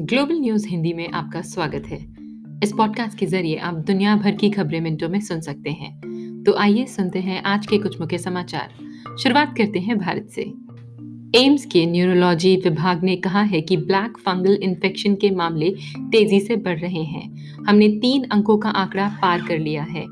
[0.00, 1.96] Global news Hindi में आपका स्वागत है।
[2.64, 6.00] इस पॉडकास्ट के ज़रिए आप दुनिया भर की खबरें मिनटों में सुन सकते हैं।
[6.46, 8.68] तो आइए सुनते हैं आज के कुछ मुख्य समाचार।
[9.18, 10.42] शुरुआत करते हैं भारत से।
[11.44, 16.56] एम्स के न्यूरोलॉजी विभाग ने कहा है कि ब्लैक फंगल इन्फेक्शन के मामले तेज़ी से
[16.56, 20.04] बढ़ रहे हैं। हमने तीन अंकों का आंकड़ा पार कर लिया है।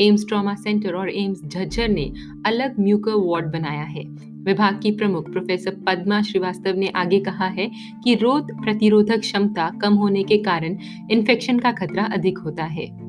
[0.00, 2.12] एम्स ट्रॉमा सेंटर और एम्स झज्जर ने
[2.46, 7.70] अलग म्यूकर वार्ड बनाया है। विभाग की प्रमुख प्रोफेसर पद्मा श्रीवास्तव ने आगे कहा है
[8.04, 10.76] कि रोग प्रतिरोधक क्षमता कम होने के कारण
[11.10, 13.01] इन्फेक्शन का खतरा अधिक होता है।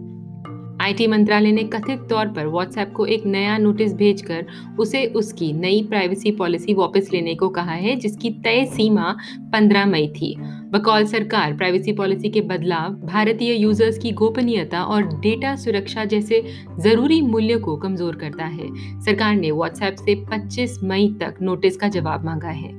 [0.84, 4.46] आईटी मंत्रालय ने कथित तौर पर व्हाट्सएप को एक नया नोटिस भेजकर
[4.80, 9.16] उसे उसकी नई प्राइवेसी पॉलिसी वापस लेने को कहा है, जिसकी तय सीमा
[9.54, 10.36] 15 मई थी।
[10.72, 16.44] बकौल सरकार प्राइवेसी पॉलिसी के बदलाव, भारतीय यूज़र्स की गोपनीयता और डेटा सुरक्षा जैसे
[16.80, 18.68] ज़रूरी मूल्य को कमज़ोर करता है।
[19.02, 22.72] सरकार ने व्हाट्सएप से 25 मई तक नोटिस का जवाब मांगा है।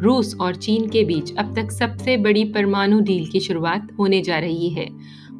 [0.00, 4.38] रूस और चीन के बीच अब तक सबसे बड़ी परमाणु डील की शुरुआत होने जा
[4.38, 4.88] रही है।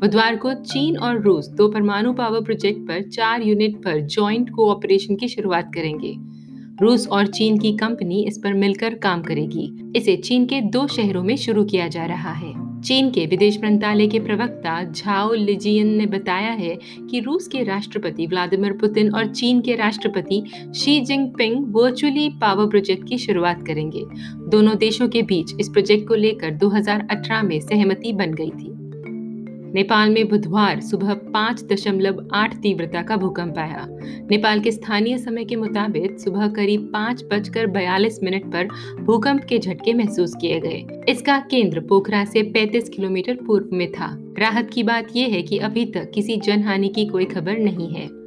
[0.05, 5.17] बुधवार को चीन और रूस दो परमाणु पावर प्रोजेक्ट पर चार यूनिट पर जॉइंट कोऑपरेशन
[5.17, 6.17] की शुरुआत करेंगे।
[6.83, 11.23] रूस और चीन की कंपनी इस पर मिलकर काम करेगी। इसे चीन के दो शहरों
[11.23, 16.07] में शुरू किया जा रहा है। चीन के विदेश मंत्रालय के प्रवक्ता झाओ लिजियन ने
[16.07, 16.79] बताया है
[17.11, 20.45] कि रूस के राष्ट्रपति व्लादिमीर पुतिन और चीन के राष्ट्रपति
[20.77, 24.05] Xi Jinping virtually power project की शुरुआत करेंगे।
[24.49, 28.84] दोनों देशों के बीच इस प्रोजेक्ट को लेकर 2018 में सहमति बन गई थी।
[29.75, 33.87] नेपाल में बुधवार सुबह पाँच दशमलव आठ तीव्रता का भूकंप आया।
[34.31, 38.69] नेपाल के स्थानीय समय के मुताबिक सुबह करीब पाँच बजकर बयालीस मिनट पर
[39.01, 44.35] भूकंप के झटके महसूस किए गए। इसका केंद्र पोखरा से 35 किलोमीटर पूर्व में था।
[44.39, 48.24] राहत की बात यह है कि अभी तक किसी जनहानि की कोई खबर नहीं है।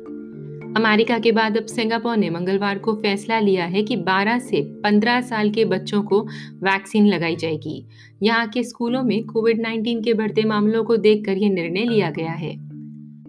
[0.76, 5.22] अमेरिका के बाद अब सिंगापुर ने मंगलवार को फैसला लिया है कि 12 से 15
[5.22, 6.22] साल के बच्चों को
[6.64, 7.88] वैक्सीन लगाई जाएगी।
[8.24, 12.32] यहाँ के स्कूलों में कोविड 19 के बढ़ते मामलों को देखकर यह निर्णय लिया गया
[12.32, 12.52] है।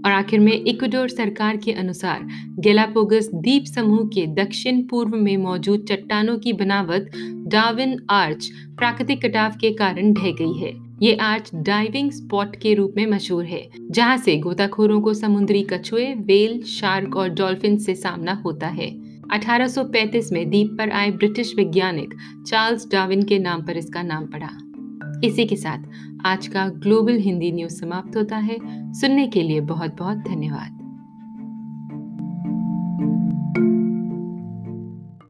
[0.06, 2.26] और आखिर में इक्वाडोर सरकार के अनुसार
[2.58, 7.10] गेलापोगस द्वीप समूह के दक्षिण पूर्व में मौजूद चट्टानों की बनावट
[7.48, 12.94] डाविन आर्च प्राकृतिक कटाव के कारण ढह गई है। ये आर्च डाइविंग स्पॉट के रूप
[12.96, 18.32] में मशहूर है, जहाँ से गोताखोरों को समुद्री कछुए वेल शार्क और डॉल्फिन से सामना
[18.32, 18.88] होता है।
[19.30, 22.14] 1835 में द्वीप पर आए ब्रिटिश वैज्ञानिक
[22.46, 24.50] चार्ल्स डाविन के नाम पर इसका नाम पड़ा।
[25.24, 25.78] इसी के साथ
[26.26, 28.56] आज का ग्लोबल हिंदी न्यूज़ समाप्त होता है।
[28.92, 30.87] सुनने के लिए बहुत बहुत धन्यवाद।